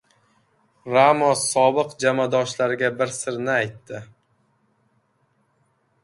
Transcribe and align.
Ramos 0.93 1.41
sobiq 1.49 1.91
jamoadoshlariga 2.03 2.89
bir 3.01 3.13
sirni 3.17 3.53
aytdi 3.57 4.01